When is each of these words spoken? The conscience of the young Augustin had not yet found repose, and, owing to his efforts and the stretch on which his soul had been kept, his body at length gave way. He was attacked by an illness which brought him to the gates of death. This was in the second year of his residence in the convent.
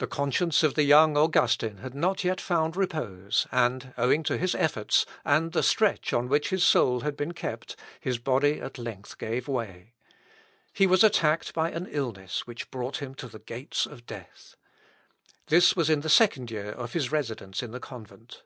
The 0.00 0.06
conscience 0.06 0.62
of 0.62 0.74
the 0.74 0.82
young 0.82 1.16
Augustin 1.16 1.78
had 1.78 1.94
not 1.94 2.24
yet 2.24 2.42
found 2.42 2.76
repose, 2.76 3.46
and, 3.50 3.94
owing 3.96 4.22
to 4.24 4.36
his 4.36 4.54
efforts 4.54 5.06
and 5.24 5.52
the 5.52 5.62
stretch 5.62 6.12
on 6.12 6.28
which 6.28 6.50
his 6.50 6.62
soul 6.62 7.00
had 7.00 7.16
been 7.16 7.32
kept, 7.32 7.74
his 8.00 8.18
body 8.18 8.60
at 8.60 8.76
length 8.76 9.16
gave 9.16 9.48
way. 9.48 9.94
He 10.74 10.86
was 10.86 11.02
attacked 11.02 11.54
by 11.54 11.70
an 11.70 11.86
illness 11.86 12.46
which 12.46 12.70
brought 12.70 12.98
him 12.98 13.14
to 13.14 13.28
the 13.28 13.38
gates 13.38 13.86
of 13.86 14.04
death. 14.04 14.56
This 15.46 15.74
was 15.74 15.88
in 15.88 16.00
the 16.02 16.10
second 16.10 16.50
year 16.50 16.72
of 16.72 16.92
his 16.92 17.10
residence 17.10 17.62
in 17.62 17.70
the 17.70 17.80
convent. 17.80 18.42